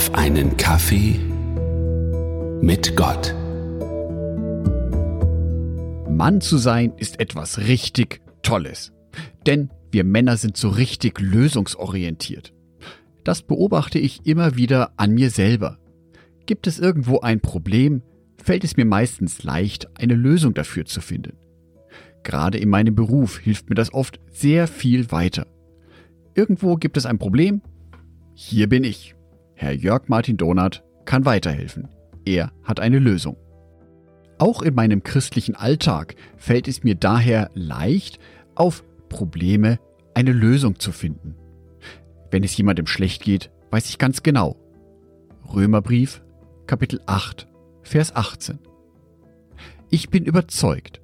[0.00, 1.20] auf einen Kaffee
[2.62, 3.34] mit Gott.
[6.08, 8.94] Mann zu sein ist etwas richtig Tolles.
[9.44, 12.54] Denn wir Männer sind so richtig lösungsorientiert.
[13.24, 15.76] Das beobachte ich immer wieder an mir selber.
[16.46, 18.00] Gibt es irgendwo ein Problem,
[18.42, 21.36] fällt es mir meistens leicht, eine Lösung dafür zu finden.
[22.22, 25.46] Gerade in meinem Beruf hilft mir das oft sehr viel weiter.
[26.34, 27.60] Irgendwo gibt es ein Problem?
[28.32, 29.14] Hier bin ich.
[29.60, 31.90] Herr Jörg Martin Donath kann weiterhelfen.
[32.24, 33.36] Er hat eine Lösung.
[34.38, 38.18] Auch in meinem christlichen Alltag fällt es mir daher leicht,
[38.54, 39.78] auf Probleme
[40.14, 41.34] eine Lösung zu finden.
[42.30, 44.56] Wenn es jemandem schlecht geht, weiß ich ganz genau.
[45.54, 46.22] Römerbrief,
[46.66, 47.46] Kapitel 8,
[47.82, 48.60] Vers 18.
[49.90, 51.02] Ich bin überzeugt,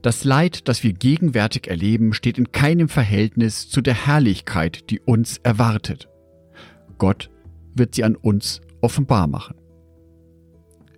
[0.00, 5.36] das Leid, das wir gegenwärtig erleben, steht in keinem Verhältnis zu der Herrlichkeit, die uns
[5.36, 6.08] erwartet.
[6.96, 7.28] Gott
[7.74, 9.56] wird sie an uns offenbar machen.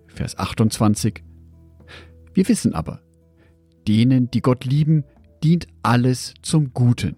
[0.07, 1.23] Vers 28.
[2.33, 3.01] Wir wissen aber,
[3.87, 5.03] denen, die Gott lieben,
[5.43, 7.15] dient alles zum Guten.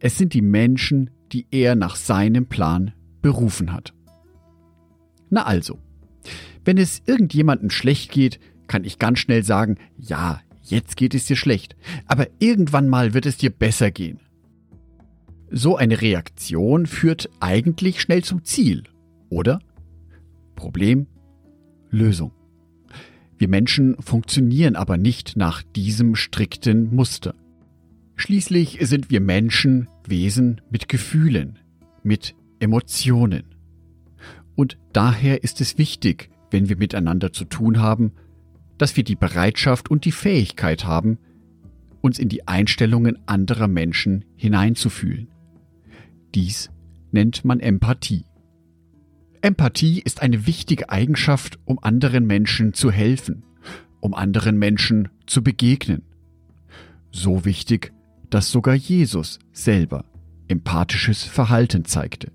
[0.00, 3.94] Es sind die Menschen, die er nach seinem Plan berufen hat.
[5.30, 5.78] Na also,
[6.64, 11.36] wenn es irgendjemandem schlecht geht, kann ich ganz schnell sagen, ja, jetzt geht es dir
[11.36, 11.76] schlecht,
[12.06, 14.20] aber irgendwann mal wird es dir besser gehen.
[15.54, 18.84] So eine Reaktion führt eigentlich schnell zum Ziel,
[19.28, 19.58] oder?
[20.56, 21.06] Problem,
[21.90, 22.32] Lösung.
[23.36, 27.34] Wir Menschen funktionieren aber nicht nach diesem strikten Muster.
[28.16, 31.58] Schließlich sind wir Menschen Wesen mit Gefühlen,
[32.02, 33.44] mit Emotionen.
[34.54, 38.12] Und daher ist es wichtig, wenn wir miteinander zu tun haben,
[38.78, 41.18] dass wir die Bereitschaft und die Fähigkeit haben,
[42.00, 45.31] uns in die Einstellungen anderer Menschen hineinzufühlen.
[46.34, 46.70] Dies
[47.10, 48.24] nennt man Empathie.
[49.42, 53.44] Empathie ist eine wichtige Eigenschaft, um anderen Menschen zu helfen,
[54.00, 56.02] um anderen Menschen zu begegnen.
[57.10, 57.92] So wichtig,
[58.30, 60.04] dass sogar Jesus selber
[60.48, 62.32] empathisches Verhalten zeigte.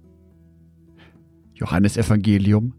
[1.56, 2.74] Johannes Evangelium,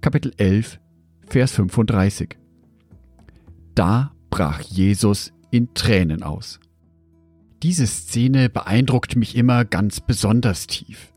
[0.00, 0.80] Kapitel 11,
[1.26, 2.36] Vers 35.
[3.74, 6.60] Da brach Jesus in Tränen aus.
[7.62, 11.12] Diese Szene beeindruckt mich immer ganz besonders tief.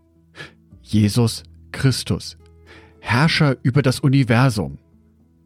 [0.82, 2.38] Jesus Christus,
[3.00, 4.80] Herrscher über das Universum,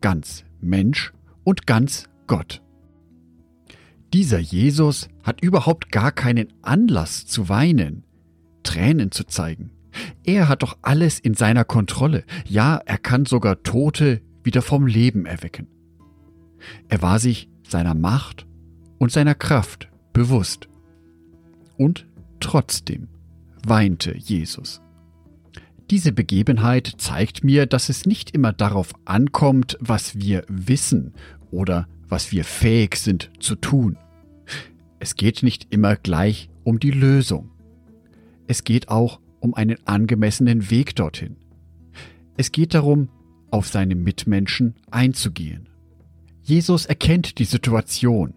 [0.02, 1.14] ganz Mensch
[1.44, 2.62] und ganz Gott.
[4.14, 8.04] Dieser Jesus hat überhaupt gar keinen Anlass zu weinen,
[8.64, 9.72] Tränen zu zeigen.
[10.24, 12.24] Er hat doch alles in seiner Kontrolle.
[12.48, 15.68] Ja, er kann sogar Tote wieder vom Leben erwecken.
[16.88, 18.48] Er war sich seiner Macht
[18.98, 20.70] und seiner Kraft bewusst.
[21.78, 22.08] Und
[22.40, 23.08] trotzdem
[23.66, 24.81] weinte Jesus.
[25.91, 31.14] Diese Begebenheit zeigt mir, dass es nicht immer darauf ankommt, was wir wissen
[31.52, 33.97] oder was wir fähig sind zu tun.
[35.00, 37.52] Es geht nicht immer gleich um die Lösung.
[38.47, 41.38] Es geht auch um einen angemessenen Weg dorthin.
[42.38, 43.09] Es geht darum,
[43.52, 45.69] auf seine Mitmenschen einzugehen.
[46.44, 48.34] Jesus erkennt die Situation.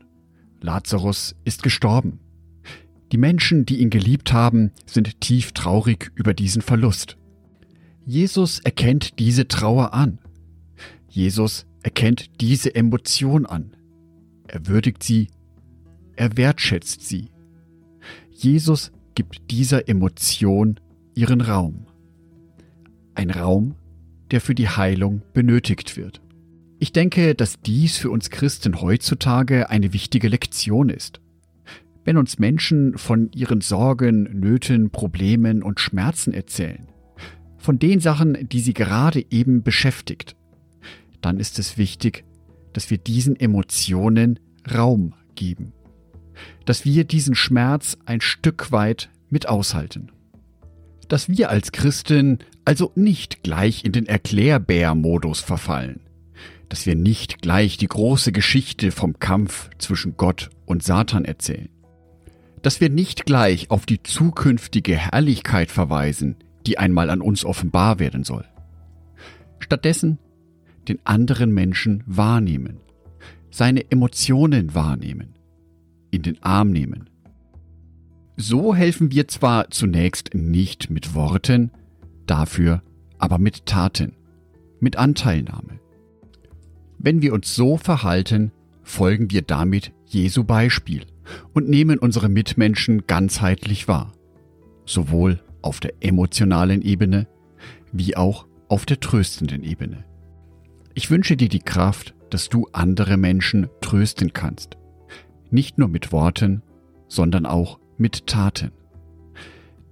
[0.60, 2.20] Lazarus ist gestorben.
[3.12, 7.16] Die Menschen, die ihn geliebt haben, sind tief traurig über diesen Verlust.
[8.04, 10.18] Jesus erkennt diese Trauer an.
[11.08, 13.72] Jesus erkennt diese Emotion an.
[14.46, 15.28] Er würdigt sie,
[16.16, 17.30] er wertschätzt sie.
[18.30, 20.78] Jesus gibt dieser Emotion
[21.14, 21.86] ihren Raum.
[23.14, 23.74] Ein Raum,
[24.30, 26.20] der für die Heilung benötigt wird.
[26.78, 31.20] Ich denke, dass dies für uns Christen heutzutage eine wichtige Lektion ist.
[32.04, 36.88] Wenn uns Menschen von ihren Sorgen, Nöten, Problemen und Schmerzen erzählen,
[37.58, 40.36] von den Sachen, die sie gerade eben beschäftigt,
[41.20, 42.24] dann ist es wichtig,
[42.72, 44.38] dass wir diesen Emotionen
[44.72, 45.72] Raum geben,
[46.64, 50.10] dass wir diesen Schmerz ein Stück weit mit aushalten.
[51.08, 56.00] Dass wir als Christen also nicht gleich in den Erklärbär-Modus verfallen,
[56.68, 61.70] dass wir nicht gleich die große Geschichte vom Kampf zwischen Gott und Satan erzählen.
[62.62, 68.24] Dass wir nicht gleich auf die zukünftige Herrlichkeit verweisen, die einmal an uns offenbar werden
[68.24, 68.44] soll.
[69.58, 70.18] Stattdessen
[70.88, 72.80] den anderen Menschen wahrnehmen,
[73.50, 75.34] seine Emotionen wahrnehmen,
[76.10, 77.10] in den Arm nehmen.
[78.36, 81.70] So helfen wir zwar zunächst nicht mit Worten,
[82.26, 82.82] dafür
[83.18, 84.14] aber mit Taten,
[84.80, 85.80] mit Anteilnahme.
[86.98, 88.52] Wenn wir uns so verhalten,
[88.82, 91.04] folgen wir damit Jesu Beispiel
[91.54, 94.12] und nehmen unsere Mitmenschen ganzheitlich wahr,
[94.84, 97.26] sowohl auf der emotionalen Ebene
[97.92, 100.04] wie auch auf der tröstenden Ebene.
[100.94, 104.76] Ich wünsche dir die Kraft, dass du andere Menschen trösten kannst.
[105.50, 106.62] Nicht nur mit Worten,
[107.08, 108.72] sondern auch mit Taten.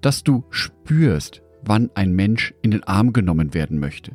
[0.00, 4.12] Dass du spürst, wann ein Mensch in den Arm genommen werden möchte.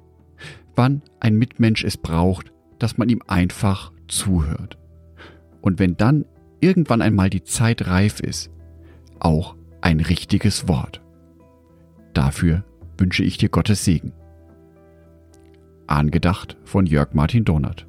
[0.75, 4.77] Wann ein Mitmensch es braucht, dass man ihm einfach zuhört.
[5.61, 6.25] Und wenn dann
[6.61, 8.49] irgendwann einmal die Zeit reif ist,
[9.19, 11.01] auch ein richtiges Wort.
[12.13, 12.63] Dafür
[12.97, 14.13] wünsche ich dir Gottes Segen.
[15.87, 17.85] Angedacht von Jörg Martin Donat.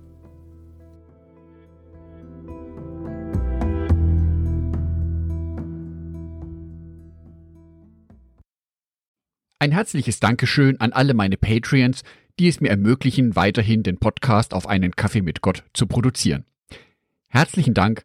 [9.58, 12.02] Ein herzliches Dankeschön an alle meine Patreons,
[12.40, 16.44] die es mir ermöglichen, weiterhin den Podcast auf einen Kaffee mit Gott zu produzieren.
[17.28, 18.04] Herzlichen Dank